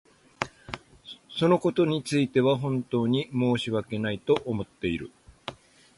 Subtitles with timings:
[1.29, 5.11] そのことについては本当に申し訳ないと思っている。